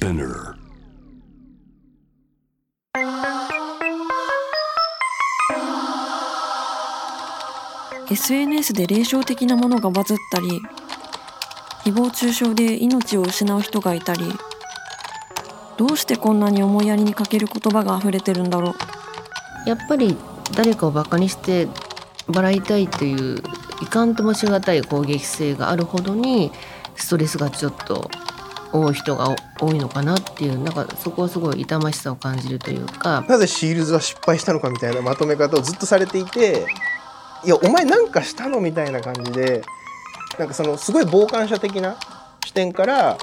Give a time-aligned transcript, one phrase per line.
[0.00, 0.54] Spinner.
[8.10, 10.48] SNS で霊障的なものがバズったり
[11.84, 14.20] 誹謗中傷で命を失う人がいたり
[15.76, 19.68] どうしてこんなに思いやりに欠ける言葉が溢れてるんだろう？
[19.68, 20.16] やっぱり
[20.56, 21.68] 誰かをバカにして
[22.26, 23.42] 笑いたいという
[23.82, 26.52] いかんともしがたい攻撃性があるほどに
[26.96, 28.10] ストレスがちょっと
[28.72, 36.66] 多い人が多いのかなっていうなんかそこはすごい痛ましさを感じるというかなぜシールズは失敗したのかみたいなまとめ方をずっとされていて
[37.44, 39.62] いやお前なんかしたのみたいな感じで
[40.38, 41.96] なんかそのすごい傍観者的な
[42.44, 43.18] 視点から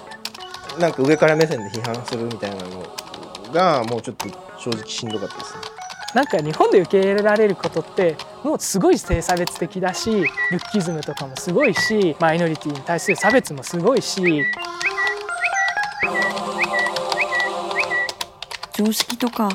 [0.79, 2.83] なんか上から目線で批判するみたいなの
[3.51, 4.27] がもうちょっと
[4.59, 5.59] 正直しんどかったですね。
[6.13, 10.25] なんか日本で受け入れられることってもうすごい性差別的だしル
[10.59, 14.43] ッキズムとかもすごいしマイノリティに対する差別もすごいし
[18.77, 19.49] 常識とか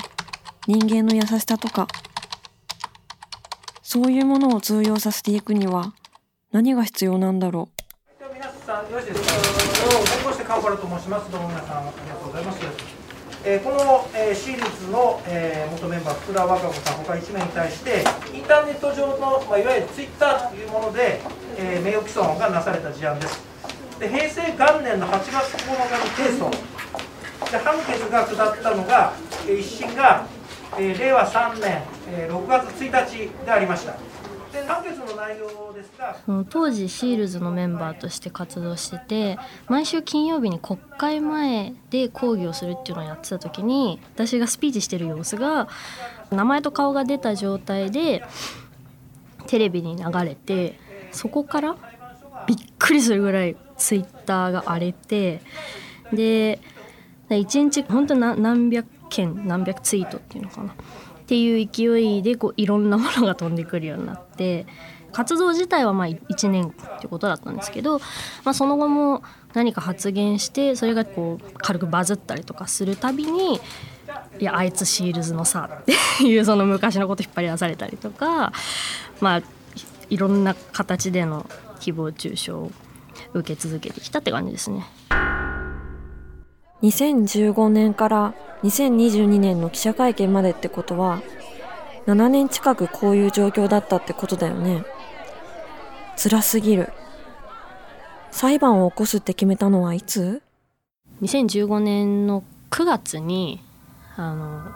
[0.67, 1.87] 人間の優しさとか
[3.81, 5.95] そういうものを通用させていくには
[6.51, 7.83] 何が必要なんだろう？
[8.35, 9.31] 皆さんよろしいですか？
[10.17, 11.31] 弁護士カンパラと申します。
[11.31, 12.59] どうも皆さんありがとうございます。
[13.45, 18.03] えーこの、えーシリーズの、えー元メンバー福田和歌子さん他1名に対して
[18.35, 21.21] インターネット上の、まあ、いわゆるツイッターというもので、
[21.59, 23.41] えー名誉毀損がなされた事案です。
[24.01, 26.51] で平成元年の8月9日に提訴
[27.53, 29.13] で判決が下ったのが、
[29.47, 30.27] 一審が、
[30.79, 33.95] えー令和3年、えー6月1日でありました。
[34.53, 45.69] で判決の内容ですがその当時シールズのメンバーとして活動してて毎週金曜日に国会前で講義をするっていうのをやってた時に私がスピーチしてる様子が
[46.31, 48.23] 名前と顔が出た状態で
[49.47, 50.79] テレビに流れて
[51.13, 51.77] そこから
[52.47, 55.41] びっくりするぐらいツイッターが荒れて
[56.13, 56.61] で
[57.37, 60.75] 1日本当な何百件何百ツイートっていうのかなっ
[61.27, 64.67] ていう勢いでこういろんなものが飛んでくるようになって
[65.13, 67.99] 活動自体はまあ1年ってことだったんですけど、
[68.45, 69.23] まあ、その後も
[69.53, 73.61] 何か発言してそれがこう軽くバズったりとかするたびに
[74.41, 75.93] 「いやあいつシールズのさ」って
[76.25, 78.53] いうその昔のこと引っ張り出されたりとか
[79.21, 79.43] まあ
[80.09, 81.47] いろんな形での
[81.79, 82.71] 誹謗中傷を
[83.35, 84.87] 受け続けてきたって感じですね。
[86.83, 88.35] 2015年から
[88.65, 91.23] 2022年の記者会見までってことは
[92.07, 94.85] 7年近くこういう状況だったってことだよね。
[96.17, 96.93] 辛すぎる。
[98.33, 100.43] 裁判を起こすって決めたのはいつ
[101.23, 103.61] ？2015年の9月に
[104.17, 104.73] あの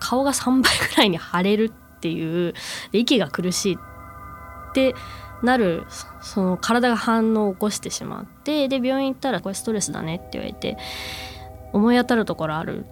[0.00, 2.52] 顔が3倍ぐらいに腫れるっていう
[2.92, 3.78] で息が苦しいっ
[4.74, 4.94] て
[5.42, 5.84] なる
[6.20, 10.76] その体が反応を起こしてしまってで病院行ったらこれストレスだねって言われて
[11.72, 12.86] 思い当たるところある。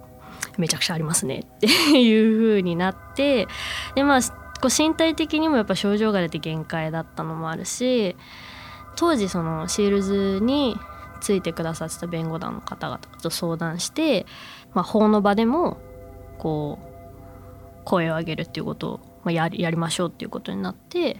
[0.57, 1.67] めちゃくちゃありますねって
[1.99, 3.47] いう風になって
[3.95, 4.21] でまあ
[4.61, 8.15] こう身体的にもやっぱ症状が出て限界だったのもあるし
[8.95, 10.77] 当時そのシールズに
[11.19, 14.25] ついてくださってた弁護団の方々と相談して、
[14.73, 15.77] まあ、法の場でも
[16.37, 16.85] こう
[17.83, 21.17] 声を上げるっていうことを、まあ、やりやりましょうっていうことになって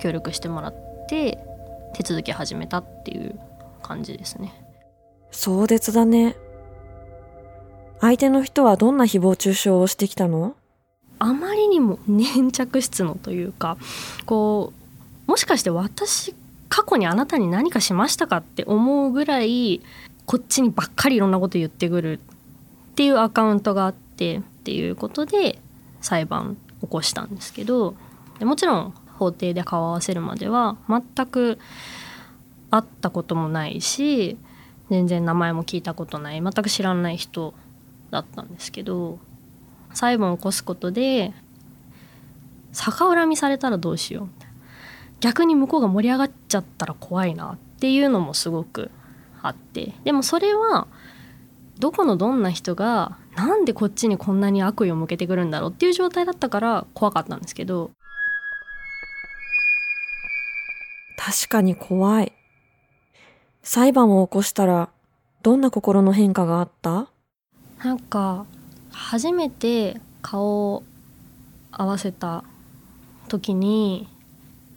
[0.00, 0.74] 協力してもらっ
[1.08, 1.38] て
[1.94, 3.38] 手続き始めたっていう
[3.82, 4.52] 感じですね。
[5.30, 6.36] 壮絶だね
[8.00, 10.56] 相手の人はどんな誹謗中傷をしてきたの？
[11.18, 13.76] あまりにも粘着質のというか
[14.26, 14.72] こ
[15.26, 16.34] うもしかして私
[16.68, 19.82] 過去にあなたに何かしましたかって思うぐらい
[20.26, 25.58] こっちにばっかりいろんなこと言ってくるっていうアカウントがあってっていうことで
[26.00, 27.94] 裁判起こしたんですけど
[28.38, 31.58] でもちろん法廷で顔を合わせるまでは全く
[32.70, 34.36] 会ったこともないし
[34.90, 37.54] 全然名前も聞いたことない全く知らない人
[38.10, 39.18] だったんですけど
[39.92, 41.32] 裁判を起こすことで
[42.72, 44.28] 逆恨みされたらどうしよう。
[45.20, 48.90] 逆に向こうが盛り上がっちゃったら怖いなっていうのもすごく
[49.40, 49.94] あって。
[50.04, 50.88] でもそれは
[51.78, 57.90] どこのどんな人がなんでこっちにこんなに悪意を向けてくるんだろうっていう状態だったから怖かったんですけど
[61.24, 62.32] 確かに怖い。
[63.62, 64.88] 裁判を起こしたら
[65.42, 67.08] どんな心の変化があった？
[67.84, 68.44] なんか
[68.90, 70.82] 初めて顔を
[71.70, 72.44] 合わせた
[73.28, 74.08] 時に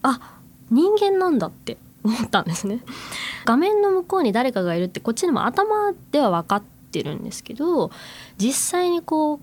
[0.01, 0.39] あ
[0.69, 2.81] 人間なんだって 思ったんですね。
[3.45, 7.91] 画面の向こうに誰かがいるってこっちでも頭では分かってるんですけど
[8.37, 9.39] 実際にこう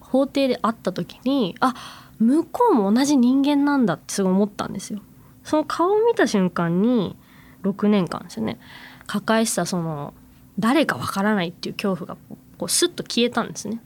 [0.00, 1.74] 法廷で会った時にあ
[2.18, 5.00] 向こうも同じ人間なんだってすごい思ったんですよ。
[5.44, 7.16] その顔を見た瞬間に
[7.62, 8.58] 6年間ですよね。
[9.06, 10.14] 抱えてたその
[10.58, 12.16] 誰かわからないっていう恐怖が
[12.58, 13.80] こうスッと消えたんですね。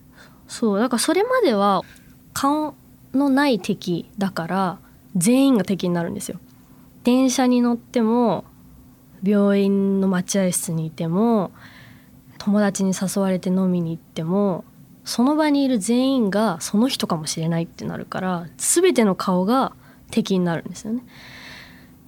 [0.46, 1.82] そうだからそれまでは
[2.32, 2.74] 顔
[3.12, 4.78] のない敵だから
[5.16, 6.38] 全員が敵になるんですよ。
[7.04, 8.44] 電車に乗っても
[9.22, 11.52] 病院の待合室にいても
[12.38, 14.64] 友達に誘われて飲みに行っても
[15.04, 19.72] その場にいる全員がその人かもしれないってなるから全ての顔が
[20.10, 21.00] 敵になるんですよね。
[21.00, 21.10] だか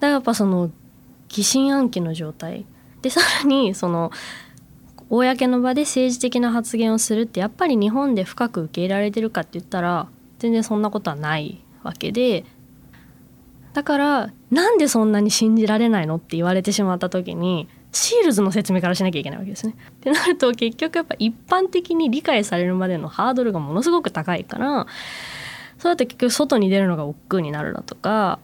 [0.07, 0.71] らやっぱその
[1.29, 2.65] 疑心暗鬼の状態
[3.01, 4.11] でさらにその
[5.09, 10.07] 公の場で政治的な発言をするってやっぱり日本で深く受け入れられてるかって言ったら
[10.39, 12.45] 全然そんなことはないわけで
[13.73, 19.75] だからなんでそんなに信じられないのって言われてしまった時にシールズの説明からしなきゃいけないわけですね。
[19.75, 24.87] ってなると結局やっぱ一般的に理解されるまでのハードルがものすごく高いから
[25.81, 28.37] そうやって結局外に出るのが億劫になるだとか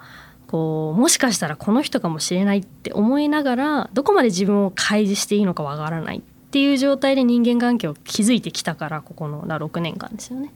[0.47, 10.51] こうもしかしたらこの人かもしれないって思いながらどこまで自分を開示していいのかわからないっていう状態で人間関係を築いてきたからここの6年間ですよね。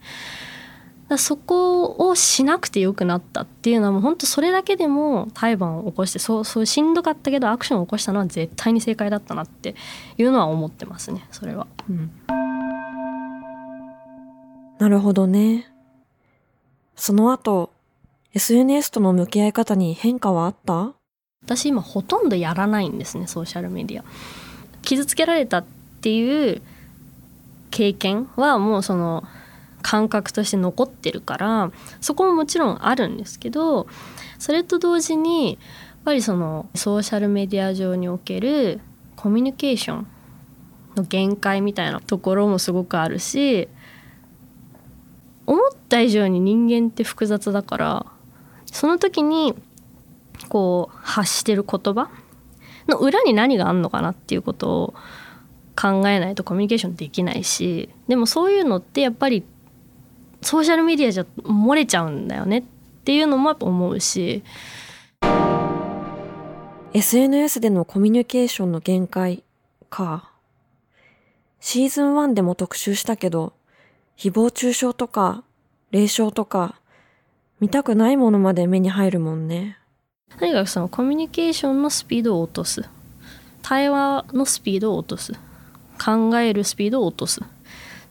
[1.18, 9.74] そこをしなくてよくなったっていうのはもう本当それだけでも裁判を起こしてそうそうしんどかったけどアクションを起こしたのは絶対に正解だったなって
[10.16, 11.66] いうのは思ってますねそれは。
[11.88, 12.10] うん、
[14.78, 15.72] なるほどね。
[16.96, 17.72] その後
[18.34, 20.94] SNS との向き合い方に変化はあった？
[21.44, 24.04] 私今ほとんどやらないんですねソーシャルメディア。
[24.82, 25.64] 傷つけられたっ
[26.00, 26.62] ていう
[27.70, 29.24] 経験はもうその
[29.82, 33.86] 感覚として残ってるからそこももちろんあるんですけど
[34.38, 35.58] それと同時にやっ
[36.04, 38.80] ぱりそのソーシャルメディア上における
[39.16, 40.06] コミュニケーション
[40.96, 43.68] の限界みたいなところもすごくあるし
[45.46, 48.06] 思った以上に人間って複雑だから
[48.66, 49.54] その時に
[50.48, 52.10] こう発してる言葉
[52.88, 54.94] の裏に何があんのかなっていうことを
[55.76, 59.44] 考えないとコミュニケーションできないしでもそういうのってやっぱり
[60.42, 62.62] ソーシャルメディアじゃ漏れちゃうんだよねっ
[63.04, 64.42] ていうのもやっぱ思うし。
[66.94, 69.42] SNS でのコミュニケーションの限界
[69.88, 70.30] か。
[71.58, 73.54] シーズン1でも特集したけど
[74.22, 75.42] 誹謗中傷とか
[75.90, 76.76] 霊障とか
[77.58, 79.78] 見たくないものまで目に入るもんね。
[80.38, 82.88] とにかくそのコミュニケーションのスピードを落とす。
[83.62, 85.32] 対話のスピードを落とす。
[86.00, 87.40] 考えるスピードを落とす。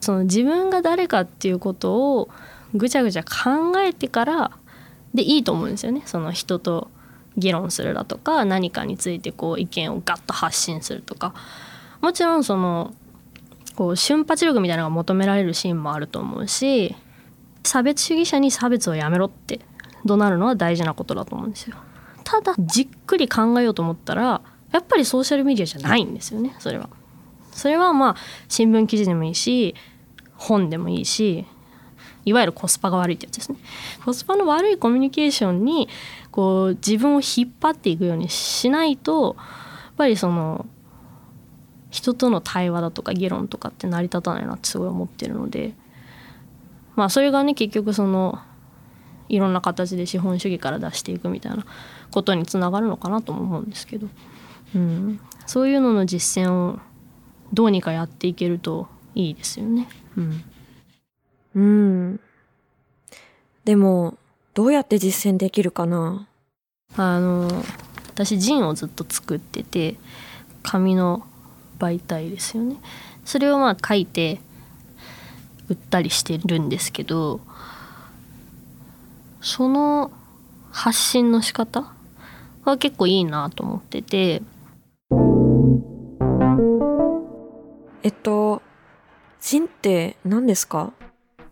[0.01, 2.29] その自分が誰かっていうことを
[2.73, 4.51] ぐちゃぐちゃ考えてから
[5.13, 6.03] でいいと思うんですよね。
[6.05, 6.91] その人と
[7.37, 11.33] 議論するだとか何かについてこう意見をガッと発信するとか。
[12.01, 12.93] もちろんその
[13.75, 16.95] こう瞬発力みたいなのが求められるシーンもあると思うし
[17.63, 19.59] 差別主義者に差別をやめろって
[20.05, 21.77] 怒鳴るのは大事なことだと思うんですよ。
[22.23, 24.41] ただじっくり考えようと思ったら
[24.71, 26.89] やっぱりソーシャルメディアじゃないんですよねそれは。
[27.51, 28.15] それはまあ
[28.47, 29.75] 新聞記事でもいいし
[30.35, 31.45] 本でもいいし
[32.25, 33.57] いわゆるコスパが悪いってやつですね
[34.05, 35.89] コスパの悪いコミュニケーションに
[36.31, 39.43] こう自分を引っ張っていくようにしないとや
[39.91, 40.65] っぱりその
[41.91, 45.73] 人との対話だとか議論とかって成り立たないなってすごい思ってるので
[46.95, 48.39] まあそれがね結局その
[49.29, 51.65] いろんな形で資本主義から出していくみたいな
[52.09, 54.07] ことにつながるのかなとも思うんですけど、
[54.75, 56.79] うん、そういうのの実践を
[57.53, 59.87] どうにかやっていけるといいですよね。
[60.17, 60.43] うん。
[61.53, 62.19] うん。
[63.65, 64.17] でも、
[64.53, 66.27] どうやって実践できるかな？
[66.95, 67.49] あの、
[68.07, 69.97] 私ジンをずっと作ってて、
[70.63, 71.25] 紙の
[71.81, 72.75] 媒体ですよね。
[73.25, 74.39] それをまあ書いて
[75.67, 77.41] 売ったりしてるんですけど、
[79.41, 80.11] その
[80.69, 81.91] 発信の仕方
[82.63, 84.43] は結構いいなと思ってて。
[88.03, 88.61] えっと、
[89.39, 90.93] 人って何ですか？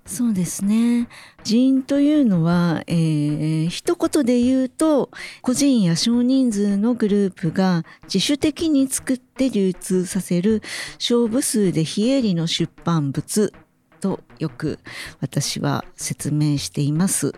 [0.09, 1.07] そうですね
[1.43, 5.11] 人というのは、えー、一言で言うと
[5.43, 10.63] 個人や少人数のグループが自主的に作って流通させる
[10.95, 13.53] 勝負数で非営利の出版物
[14.01, 14.79] とよく
[15.21, 17.33] 私は説明しています。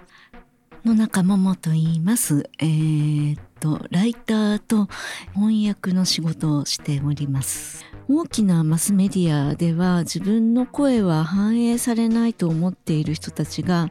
[0.85, 2.49] 野中桃と言います。
[2.59, 4.89] えー、と、ライターと
[5.33, 7.85] 翻訳の仕事をしております。
[8.09, 13.89] 大きなマスメディアでは自分の声は反映されないと思っている人たちが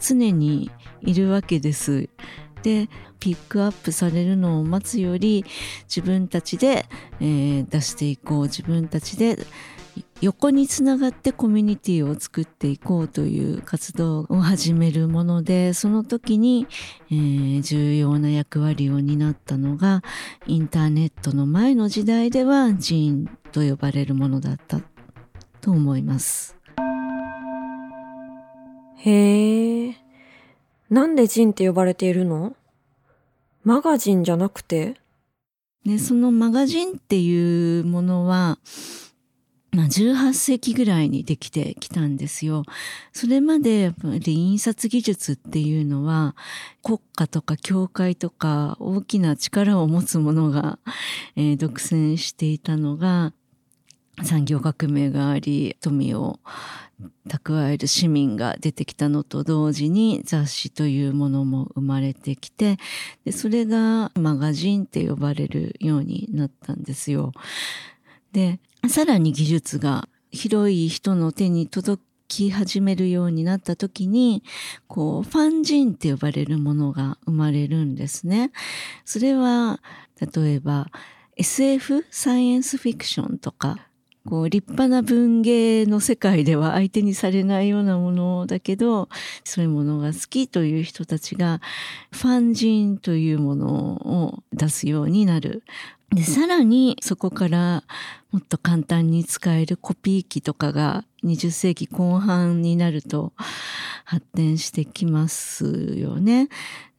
[0.00, 0.70] 常に
[1.02, 2.08] いるわけです。
[2.62, 2.88] で
[3.20, 5.44] ピックアップされるのを待つより
[5.84, 6.86] 自分たちで、
[7.20, 9.38] えー、出していこう自分たちで
[10.22, 16.68] 横につながってコミュニティを作っていこうという活動を始めるものでその時に、
[17.10, 20.02] えー、重要な役割を担ったのが
[20.46, 24.80] インターネットの前の時代では寺院と呼ばれるものだった
[25.60, 26.56] と思います。
[28.98, 29.96] へえ。
[30.88, 32.54] なんでジンって呼ばれているの？
[33.64, 34.94] マガジンじゃなくて？
[35.84, 38.58] ね、そのマガジンっていうものは、まあ、
[39.74, 42.64] 18世紀ぐらいにできてきたんですよ。
[43.12, 46.36] それまでやっぱり印刷技術っていうのは
[46.82, 50.78] 国家とか教会とか大きな力を持つ者が、
[51.36, 53.32] えー、独占していたのが
[54.22, 56.38] 産業革命があり富を
[57.26, 62.76] 蓄える市民が出てきたのと同時に雑誌というものも生まれてきて
[63.24, 67.32] でそれがマガジンって呼ばれるようになったんですよ。
[68.32, 74.42] でさらに技術が広い人の手に届き始めるようになった時に、
[74.88, 78.50] こう、ファンジンって呼ばれるものが生まれるんですね。
[79.04, 79.80] それは、
[80.34, 80.88] 例えば、
[81.36, 83.88] SF、サイエンスフィクションとか、
[84.28, 89.08] こう立派な文芸の世界では 相手にされないようなものだけど
[89.44, 91.60] そういうものが好きという人たちが
[92.12, 95.64] ファンジンというものを出すようになる。
[96.12, 97.84] でさらにそこから
[98.30, 103.32] もっと簡単に使えるコピー機とかが20世紀後半になると
[104.04, 106.48] 発展してきますよね。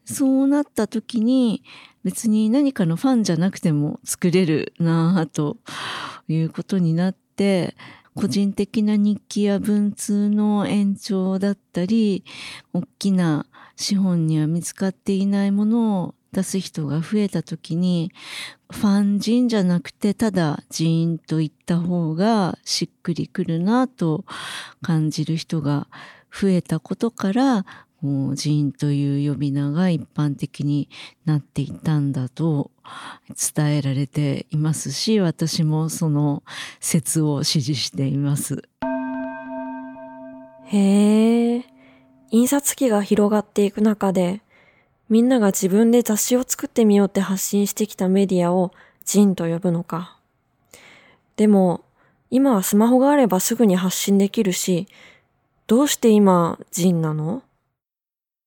[0.05, 1.63] そうなった時に
[2.03, 5.57] 別に何かのファンじゃなくても作れるなぁと
[6.27, 7.75] いうことになって
[8.15, 12.25] 個人的な日記や文通の延長だったり
[12.73, 18.11] 大きな資本には見つかっていないものを出す人が増えた時に
[18.69, 24.25] ファン人じゃなくてただジーンと言った方がしっくりくるなと
[24.81, 25.87] 感じる人が
[26.31, 27.65] 増えたことから
[28.01, 30.89] もう寺院という呼び名が一般的に
[31.23, 32.71] なっていたんだと
[33.55, 36.43] 伝えられていますし私もその
[36.81, 38.63] 説を支持しています。
[40.65, 41.65] へえ。
[42.31, 44.41] 印刷機が広がっていく中で
[45.13, 48.71] みんなが自分で雑誌を作ってみようって発信してきたメディアを
[49.05, 50.17] ジンと呼ぶのか。
[51.35, 51.85] でも
[52.31, 54.87] 今はスマホがあればすぐに発信できるし
[55.67, 57.43] どうして今ジンなの？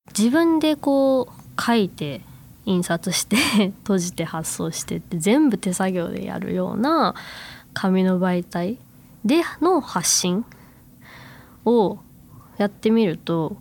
[0.08, 2.23] 自分でこう書いて
[2.64, 3.37] 印刷して
[3.87, 7.14] 閉じて発送してって全部手作業でやるような
[7.75, 8.76] 紙の媒体
[9.25, 10.44] での発信
[11.64, 12.00] を
[12.58, 13.56] やってみると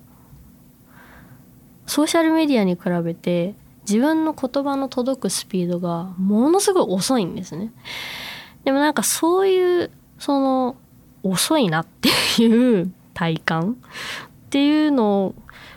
[1.86, 3.56] ソーシャルメディアに比べて
[3.88, 7.72] 自分の言葉の届くスピードがものすごい遅いんですね。
[8.64, 10.76] でもなんかそういうその
[11.24, 12.10] 遅いなって
[12.42, 15.36] いう体感っていうの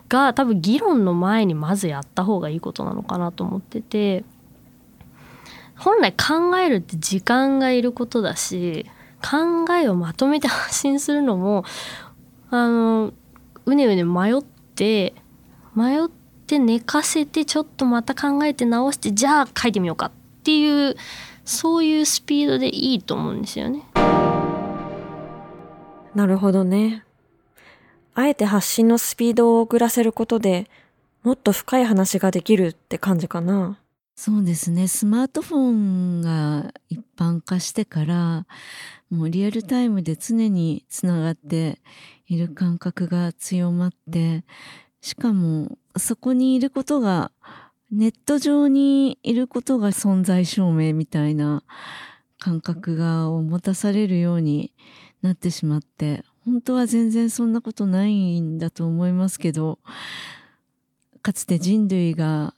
[0.09, 4.25] が多分議論の前にまずやった方がいいことなのかなと思ってて
[5.77, 8.87] 本来考えるって時間がいることだし
[9.23, 11.65] 考えをまとめて発信するのも
[12.51, 13.13] あの
[13.67, 15.15] うねうね迷って
[15.79, 16.09] 迷っ
[16.47, 20.11] て寝かせてちょっとまた考えて直してじゃあ書いてみようかっ
[20.43, 20.97] ていう
[21.45, 23.85] そういうスピードでいいと思うんですよね。
[26.17, 27.05] なるほどね。
[28.15, 30.69] あえて発信のスピードを遅らせることで
[31.23, 33.79] もっと深い話ができるって感じかな。
[34.17, 34.89] そうですね。
[34.89, 38.47] スマートフォンが一般化してから、
[39.11, 41.79] もうリアルタイムで常につながって
[42.27, 44.45] いる感覚が強まって、
[45.01, 47.31] しかもそこにいることが、
[47.91, 51.63] ネット上にいることが存在証明みたいな
[52.39, 54.73] 感覚が持たされるように
[55.23, 59.79] なってしまって、本当は全然そんなことないんだと思いますけど
[61.21, 62.55] かつて人類が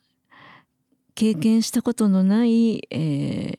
[1.17, 3.59] 経験したことのない、え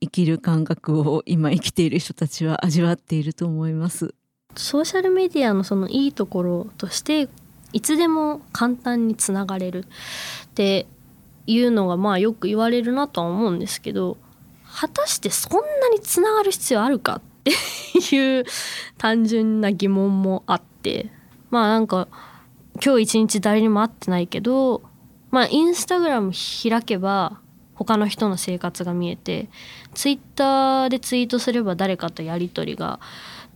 [0.00, 4.14] 生きる感覚を今生きている人たちは味わっていると思います。
[4.54, 7.28] ソーシャルメディアのそのいいところとして
[7.74, 9.84] いつでも簡単につながれる。
[10.44, 10.86] って
[11.46, 14.16] いうのがまあよく言われるなとは思うんですけど
[14.72, 18.44] 果たしてそんなにつながる必要あるかっていう
[18.96, 21.10] 単純な疑問もあって
[21.50, 22.08] まあなんか
[22.82, 24.82] 今日一日誰にも会ってないけど
[25.30, 27.40] まあインスタグラム開けば
[27.74, 29.48] 他の人の生活が見えて
[29.92, 33.00] ツイッターでツイートすれば誰かとやり取りが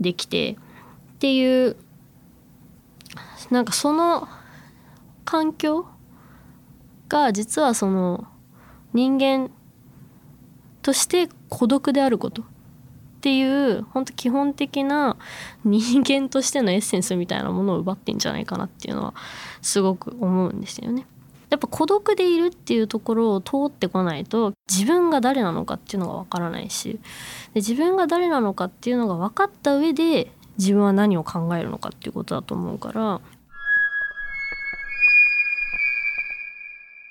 [0.01, 0.57] できて
[1.15, 1.77] っていう
[3.51, 4.29] なんかその
[5.25, 5.87] 環境
[7.09, 8.27] が実はその
[8.93, 9.51] 人間
[10.83, 12.45] として孤独であることっ
[13.21, 15.17] ていう本当基本的な
[15.65, 19.15] 人間としてのエッセンスみたいなものを奪ってんじゃないかなっていうのは
[19.61, 21.07] すごく思うんですよね。
[21.51, 27.01] やっぱ孤独でいるっていうところを通ってこないと自分が誰なのかっていうのがわからないし
[27.55, 33.21] で自分が誰なのかっていうのが分かった上で自分は何を考えるのかっていうことだと思うから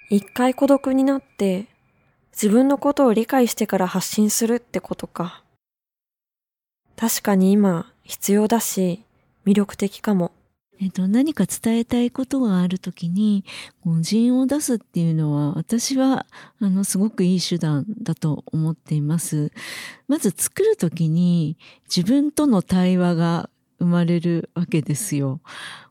[0.09, 1.65] 一回孤独になって
[2.31, 5.43] 自分のことを理解してから発信するってことか。
[6.95, 9.03] 確かに今必要だし
[9.45, 10.31] 魅力的かも。
[10.79, 13.43] えっと、何か伝えたいことがあるときに、
[14.01, 16.27] 人を出すっていうのは、私は、
[16.59, 19.51] あの、すごくいい手段だと思っています。
[20.07, 21.57] まず作るときに、
[21.93, 25.41] 自分との対話が生まれるわけですよ。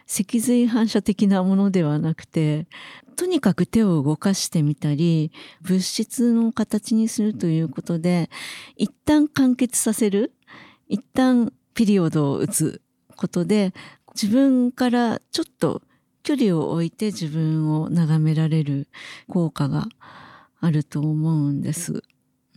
[0.06, 2.68] 脊髄反射的なものではなくて、
[3.16, 8.30] とにかく手を動かしてみたり、物質の形にするということで、
[8.76, 10.32] 一旦完結させる、
[10.88, 12.82] 一旦ピリオドを打つ
[13.16, 13.74] ことで、
[14.20, 15.82] 自分からちょっと
[16.22, 18.88] 距離を置いて自分を眺められる
[19.28, 19.86] 効果が
[20.60, 22.02] あると思うんです。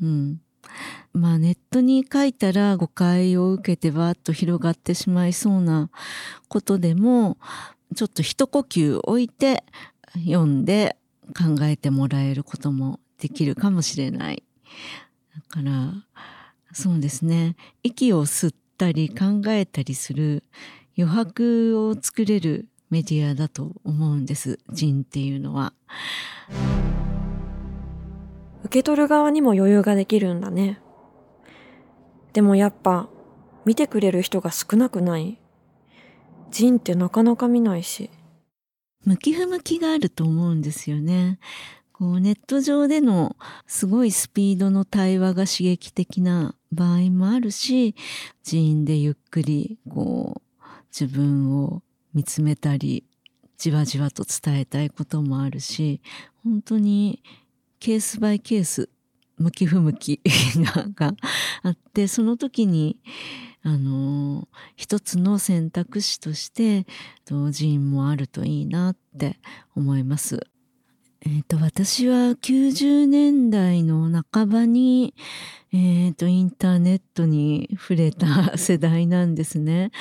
[0.02, 0.42] うん。
[1.14, 5.90] まあネットに書いたら誤解を受けてバーッと広がってしまいそうな
[6.48, 7.38] ことでも、
[7.96, 9.64] ちょっと一呼吸置いて
[10.14, 10.96] 読んで
[11.28, 14.44] 考えてもらえることもできるかもしれない。
[15.36, 15.94] だから、
[16.74, 17.56] そうですね。
[17.84, 20.44] 息を吸ったり考えたりする
[21.00, 24.60] 余白を作れるメディアだと思うんです。
[24.74, 25.72] 人っていうのは。
[28.66, 30.82] 受け取る側にも余裕ができるんだね。
[32.34, 33.08] でもやっぱ
[33.64, 35.40] 見てくれる人が少なくない
[36.52, 38.10] 人ってなかなか見ないし。
[39.06, 41.40] 向き不向きがあると思うんですよね。
[41.94, 43.38] こうネット上での
[43.68, 47.96] すごいスピードの対話が刺激的な場合もあるし、
[48.44, 50.49] 人でゆっくりこう
[50.92, 51.82] 自分を
[52.14, 53.06] 見つめたり
[53.58, 56.02] じわじわと伝えたいこともあるし
[56.44, 57.22] 本当に
[57.80, 58.90] ケースバイケース
[59.38, 60.22] 向き不向き
[60.96, 61.14] が
[61.64, 62.98] あってその時に
[63.64, 66.86] あの一つの選択肢として
[67.26, 69.40] 同人もあるといいなって
[69.76, 70.40] 思います。
[71.22, 75.14] え、ー、と私は90年代の半ばに
[75.72, 79.92] えっ、ー、と、インターネットに触れた世代なんですね。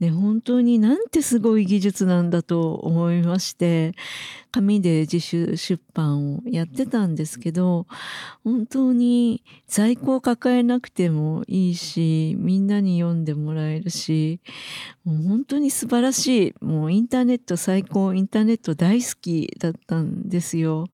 [0.00, 3.94] で、本当になんてすごい技術なんだと思いまして、
[4.50, 7.86] 紙で自主出版をやってたんですけど、
[8.42, 14.40] 本当に在庫を抱えなくてもいいし、みんなに読んでもらえるし、
[15.04, 16.54] もう本当に素晴らしい。
[16.64, 20.86] もうインターネット最高、インターネット大好きだったんですよ。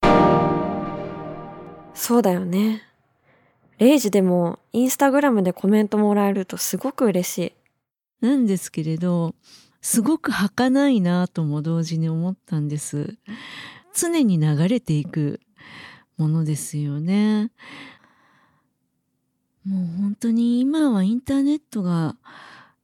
[1.94, 2.87] そうだよね。
[3.78, 7.52] 0時でもインスタグラムでコメントもらえるとすごく嬉しい。
[8.26, 9.34] なんですけれど、
[9.80, 13.16] すごく儚いなとも同時に思ったんです。
[13.94, 15.40] 常に流れていく
[16.16, 17.52] ものですよね。
[19.64, 22.16] もう本当に今はインターネットが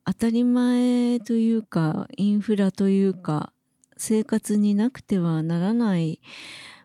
[0.05, 3.53] 当たり前というかインフラというか
[3.97, 6.21] 生活になくてはならない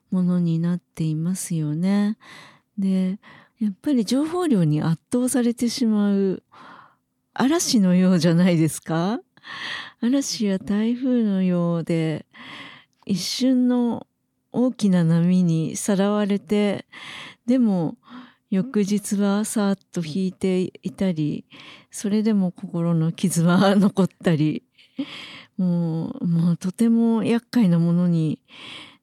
[0.10, 2.17] ものになっていますよね。
[2.78, 3.19] で
[3.60, 6.43] やっぱり情報量に圧倒されてしまう。
[7.34, 9.19] 嵐のようじゃないですか？
[10.02, 12.26] 嵐や台風のようで
[13.06, 14.08] 一瞬の
[14.52, 16.86] 大きな波にさらわれて
[17.45, 17.98] でも
[18.50, 21.45] 翌日はさーっと引いていたり
[21.91, 24.63] それでも心の傷は残ったり。
[25.58, 28.39] もうもうとても厄介なものに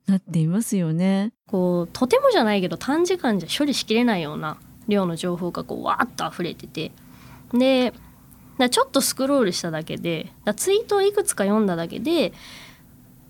[0.07, 1.33] なっていますよね。
[1.49, 4.57] こうとてもじゃないけど短時間じゃ処理しきれないような
[4.89, 6.93] 量の情報がこうわーっと溢れてて
[7.53, 7.93] で
[8.71, 12.33] ちょっとスクロールしただけでツイートをいくつか読んだだけで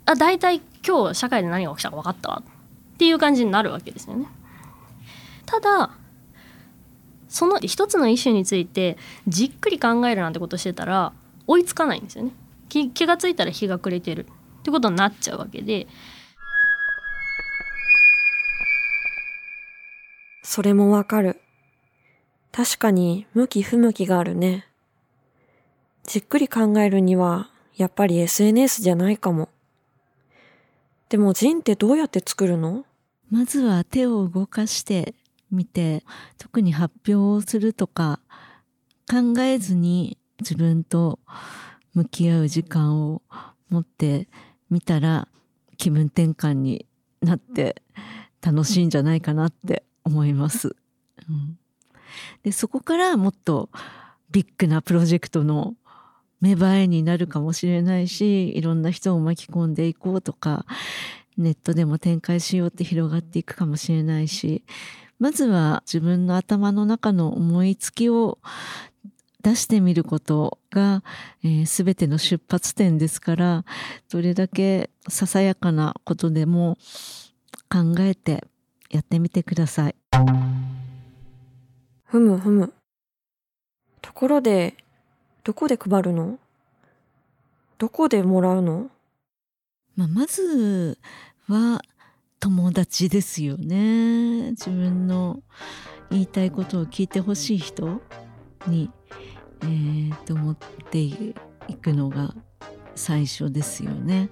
[0.04, 4.26] あ大体今日社会で何が起きたか分かったわっていう感じになるわけですよね。
[5.46, 5.90] ただ
[7.28, 11.12] その一つのイシューについてじっくり考えるなんてことしてたら
[11.46, 12.32] 追いつかないんですよね。
[12.68, 15.86] 気がついたら日が暮れてるってことになっちゃうわけで
[20.48, 21.40] それもわかる。
[22.52, 24.64] 確かに向き不向きがあるね。
[26.04, 29.48] じっくり考えるには、やっぱり SNS じゃないかも。
[31.08, 32.84] でもジンってどうやって作るの？
[33.28, 35.16] まずは手を動かして
[35.50, 36.04] みて、
[36.38, 38.20] 特に発表をするとか、
[39.10, 41.18] 考えずに自分と
[41.92, 43.20] 向き合う時間を
[43.68, 44.28] 持って
[44.70, 45.26] みたら
[45.76, 46.86] 気分転換に
[47.20, 47.82] なって
[48.40, 50.76] 楽しいんじゃないかなって思います。
[51.28, 51.58] うん、
[52.44, 53.68] でそこからもっと
[54.30, 55.74] ビッグなプロジェクトの
[56.40, 60.64] 芽生えになるかもしれないしいろんな人を巻き込んでいこうとか
[61.36, 64.62] ネットでも展開しようって広がっていくかもしれないし
[65.18, 68.38] まずは自分の頭の中の思いつきを
[69.42, 71.02] 出してみることが、
[71.42, 73.64] えー、全ての出発点ですから
[74.10, 76.76] どれだけささやかなことでも
[77.70, 78.44] 考えて
[78.96, 79.94] やってみてください。
[82.04, 82.72] ふむふむ。
[84.00, 84.74] ところで、
[85.44, 86.38] どこで配るの？
[87.76, 88.90] どこでもらうの？
[89.96, 90.98] まあ、まず
[91.46, 91.82] は
[92.40, 94.50] 友達ですよね。
[94.52, 95.42] 自分の
[96.10, 98.00] 言いたいことを聞いてほしい人
[98.66, 98.90] に、
[99.62, 100.56] えー、と思っ
[100.90, 101.34] てい
[101.82, 102.34] くのが
[102.94, 104.30] 最初ですよね。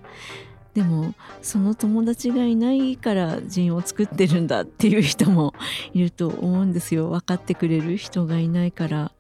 [0.74, 5.54] でもその友達がいないからジンを作ってるんだっていう人も
[5.92, 7.10] いると思うんですよ。
[7.10, 9.12] 分かってくれる人がいないから。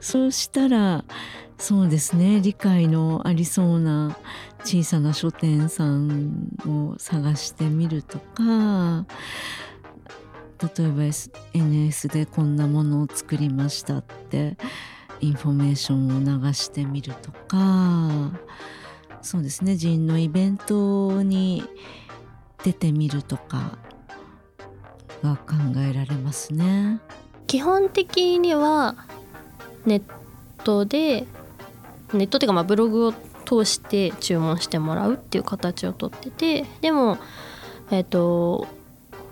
[0.00, 1.04] そうしたら
[1.58, 4.16] そうですね理解のありそうな
[4.64, 9.06] 小さな書店さんを探してみるとか
[10.76, 14.58] 例えば SNS でこんなものを作りましたって
[15.20, 18.30] インフォメーションを流してみるとか
[19.24, 21.64] そうですね人のイベントに
[22.62, 23.78] 出てみるとか
[25.22, 27.00] が考えられますね。
[27.46, 28.96] 基本的には
[29.86, 30.02] ネッ
[30.62, 31.26] トで
[32.12, 33.12] ネットっていうかまあブログを
[33.44, 37.18] 通して注文してもらうっていう形をとっててでも
[37.90, 38.66] えっ、ー、と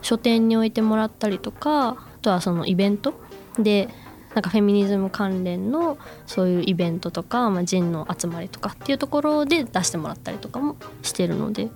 [0.00, 3.14] 書店に置いてもらったりとかあとはそのイベント
[3.58, 3.88] で
[4.34, 11.68] なんかフェミニズム関連のそういうイベントとか、まあ、ジンの集まりとかっていうところで出してもらったりとかもしてるので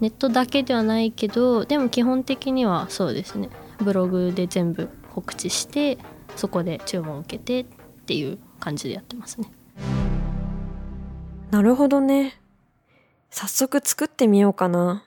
[0.00, 5.98] ネットだけではないけどでも基本的にはそうですねブログで全部告知して
[6.36, 7.64] そこで注文を受けてっ
[8.06, 9.50] ていう感じでやってますね。
[11.50, 12.40] なるほどね。
[13.30, 15.04] 早速作ってみようかな。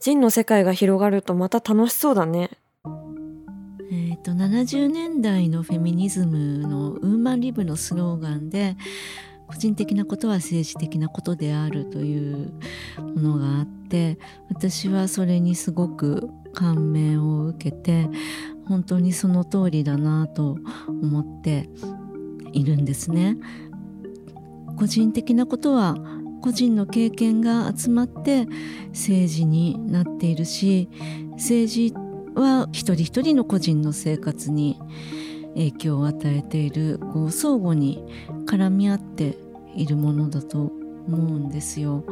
[0.00, 2.50] ジンの世界が広がるとまた楽しそうだね。
[4.26, 8.76] と、70年代のフェミニズムのウーマンリブのスローガンで
[9.46, 12.52] 個人的なことは政治的なことであるという
[12.98, 18.08] ものがあって私はそれにすごく感銘を受けて
[18.66, 20.58] 本当にその通りだなと
[20.88, 21.68] 思って
[22.52, 23.36] いるんですね。
[24.76, 25.94] 個人的なことは
[26.42, 28.46] 個人の経験が集まって
[28.88, 30.88] 政治になっているし
[31.36, 31.94] 政治
[32.36, 34.78] は一人一人の個人の生活に
[35.54, 38.04] 影響を与えているこう相互に
[38.46, 39.36] 絡み合って
[39.74, 40.70] いるものだと
[41.08, 42.04] 思うんですよ。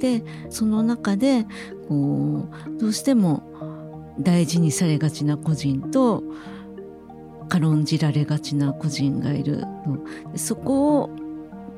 [0.00, 1.46] でその中で
[1.88, 3.42] こうどうしても
[4.18, 6.24] 大事にされがちな個人と
[7.48, 9.64] 軽んじられがちな個人がいる
[10.34, 11.10] そこを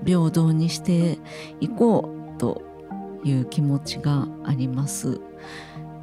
[0.04, 1.18] 平等にして
[1.60, 2.62] いこうと
[3.24, 5.20] いう気持ちがあります。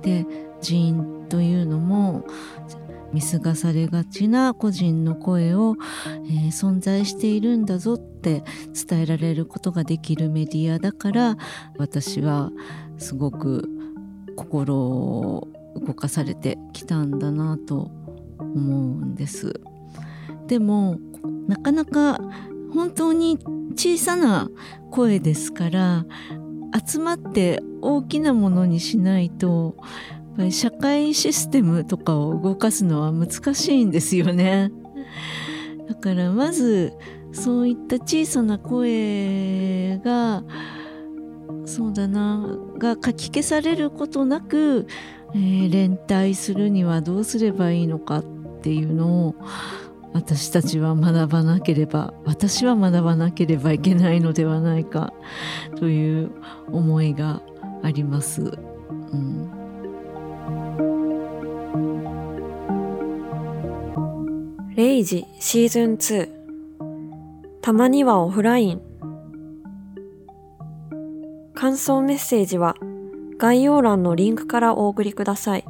[0.03, 0.25] で
[0.61, 2.25] 寺院というのも
[3.13, 5.75] 見過ごされがちな個人の声を、
[6.25, 8.43] えー、存在しているんだぞって
[8.87, 11.37] 伝えられることができるメディアだから
[11.77, 12.51] 私は
[12.97, 13.69] すごく
[14.35, 17.91] 心を動かされてきたんだなと
[18.39, 19.53] 思うんです。
[20.47, 20.97] でも
[21.47, 22.19] なかなか
[22.73, 23.37] 本当に
[23.75, 24.49] 小さな
[24.91, 26.05] 声ですから
[26.85, 29.77] 集まって大きなものにしないと
[30.51, 34.71] 社会システムとかを動かすのは難しいんですよね。
[35.87, 36.93] だからまず
[37.31, 40.43] そういった小さな声が
[41.65, 44.87] そうだながかき消されることなく、
[45.33, 48.23] えー、連帯するにはどうすればいいのかっ
[48.61, 49.35] ていうのを
[50.13, 55.13] 私たちは学ばなければ私は学ばなければいけないのではないか
[55.77, 56.31] という
[56.71, 57.41] 思いが
[57.83, 58.41] あります。
[58.41, 59.56] うん
[64.77, 66.29] レイジシーズン2
[67.63, 68.81] たまにはオフライン
[71.55, 72.75] 感想メッセージは
[73.39, 75.65] 概要欄のリンクからお送りください。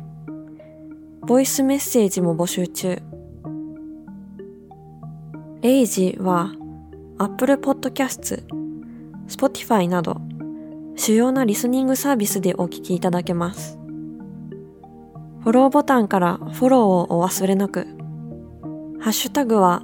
[1.25, 3.01] ボイスメッセージも募集中。
[5.61, 6.51] レイジは
[7.17, 8.43] Apple Podcast、
[9.29, 10.17] Spotify など
[10.97, 13.79] 主要なリスニングサービスでお聞きいただけます。
[15.43, 16.81] フォローボタンからフォロー
[17.13, 17.96] をお忘れなく。
[18.99, 19.83] ハッシュタグは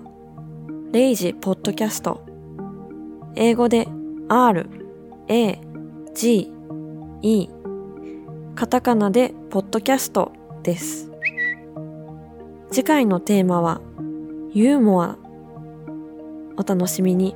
[0.92, 2.26] レイジポッドキャスト。
[3.36, 3.88] 英語で
[4.28, 4.68] R、
[5.28, 5.60] A、
[6.16, 6.52] G、
[7.22, 7.48] E。
[8.56, 10.32] カタカナでポッドキャスト
[10.64, 11.12] です。
[12.72, 13.82] 次回のテーマは
[14.52, 15.18] ユーモア
[16.58, 17.36] お楽しみに